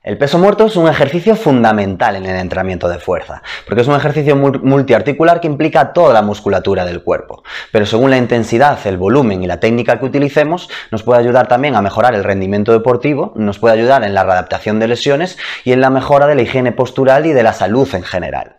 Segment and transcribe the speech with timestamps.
[0.00, 3.96] El peso muerto es un ejercicio fundamental en el entrenamiento de fuerza, porque es un
[3.96, 7.42] ejercicio multiarticular que implica toda la musculatura del cuerpo.
[7.72, 11.74] Pero según la intensidad, el volumen y la técnica que utilicemos, nos puede ayudar también
[11.74, 15.80] a mejorar el rendimiento deportivo, nos puede ayudar en la readaptación de lesiones y en
[15.80, 18.57] la mejora de la higiene postural y de la salud en general.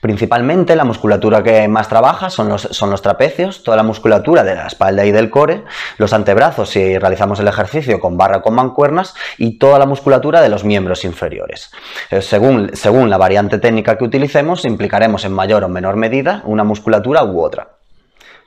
[0.00, 4.54] Principalmente la musculatura que más trabaja son los, son los trapecios, toda la musculatura de
[4.54, 5.64] la espalda y del core,
[5.98, 10.40] los antebrazos si realizamos el ejercicio con barra o con mancuernas y toda la musculatura
[10.40, 11.70] de los miembros inferiores.
[12.10, 16.64] Eh, según, según la variante técnica que utilicemos, implicaremos en mayor o menor medida una
[16.64, 17.81] musculatura u otra.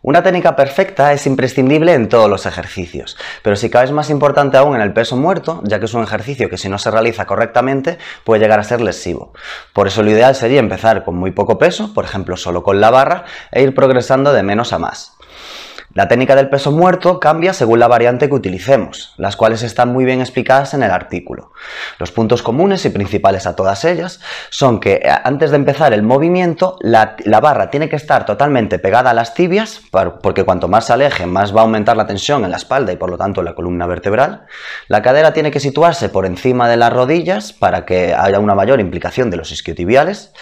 [0.07, 4.55] Una técnica perfecta es imprescindible en todos los ejercicios, pero si cabe es más importante
[4.55, 7.25] aún en el peso muerto, ya que es un ejercicio que si no se realiza
[7.25, 9.33] correctamente puede llegar a ser lesivo.
[9.73, 12.91] Por eso lo ideal sería empezar con muy poco peso, por ejemplo solo con la
[12.91, 15.13] barra, e ir progresando de menos a más.
[15.95, 20.03] La técnica del peso muerto cambia según la variante que utilicemos, las cuales están muy
[20.03, 21.53] bien explicadas en el artículo.
[21.99, 26.03] Los puntos comunes y principales a todas ellas son que eh, antes de empezar el
[26.03, 29.83] movimiento, la, barra tiene que estar totalmente pegada a las tibias,
[30.21, 32.97] porque cuanto más se aleje, más va a aumentar la tensión en la espalda y
[32.97, 34.47] por lo tanto en la columna vertebral.
[34.89, 38.81] La cadera tiene que situarse por encima de las rodillas para que haya una mayor
[38.81, 40.33] implicación de los isquiotibiales.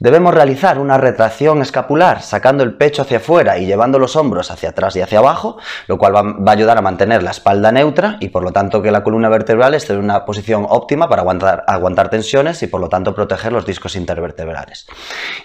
[0.00, 4.70] Debemos realizar una retracción escapular, sacando el pecho hacia afuera y llevando los hombros hacia
[4.70, 8.28] atrás y hacia abajo, lo cual va, a ayudar a mantener la espalda neutra y
[8.28, 12.10] por lo tanto que la columna vertebral esté en una posición óptima para aguantar, aguantar
[12.10, 14.86] tensiones y por lo tanto proteger los discos intervertebrales.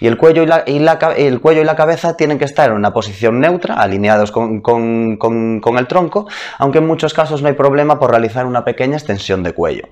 [0.00, 2.92] Y el cuello y la, el cuello y la cabeza tienen que estar en una
[2.92, 8.10] posición neutra, alineados con, con el tronco, aunque en muchos casos no hay problema por
[8.10, 9.88] realizar una pequeña extensión de cuello.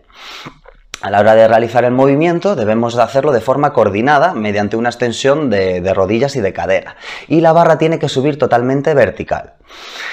[1.02, 5.48] A la hora de realizar el movimiento debemos hacerlo de forma coordinada mediante una extensión
[5.48, 6.96] de, rodillas y de cadera.
[7.26, 9.54] Y la barra tiene que subir totalmente vertical.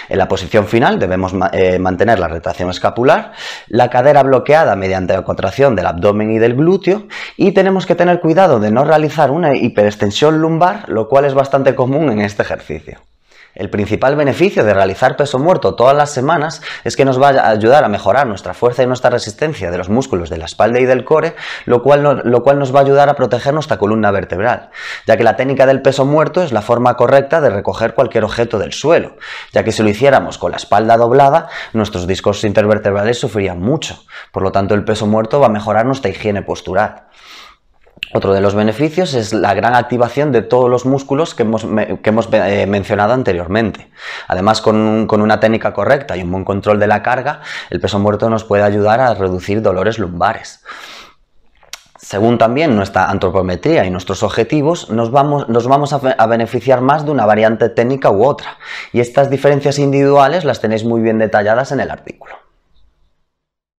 [0.08, 3.33] En la posición final debemos eh, mantener la retracción escapular,
[3.67, 8.21] la cadera bloqueada mediante la contracción del abdomen y del glúteo y tenemos que tener
[8.21, 12.99] cuidado de no realizar una hiperextensión lumbar, lo cual es bastante común en este ejercicio.
[13.57, 17.49] El principal beneficio de realizar peso muerto todas las semanas es que nos va a
[17.49, 20.85] ayudar a mejorar nuestra fuerza y nuestra resistencia de los músculos de la espalda y
[20.85, 21.35] del core,
[21.65, 24.69] lo cual, lo cual nos va a ayudar a proteger nuestra columna vertebral,
[25.07, 28.59] ya que la técnica del peso muerto es la forma correcta de recoger cualquier objeto
[28.59, 29.17] del suelo,
[29.51, 34.43] ya que si lo hiciéramos con la espalda doblada, nuestros discos intervertebrales sufrirían mucho, por
[34.43, 37.07] lo tanto el peso muerto va a mejorar nuestra higiene postural.
[38.13, 42.65] Otro de los beneficios es la gran activación de todos los músculos que hemos, eh,
[42.67, 43.89] mencionado anteriormente.
[44.27, 47.99] Además, con, con, una técnica correcta y un buen control de la carga, el peso
[47.99, 50.63] muerto nos puede ayudar a reducir dolores lumbares.
[51.97, 57.03] Según también nuestra antropometría y nuestros objetivos, nos vamos, nos vamos a, a, beneficiar más
[57.03, 58.57] de una variante técnica u otra.
[58.93, 62.46] Y estas diferencias individuales las tenéis muy bien detalladas en el artículo.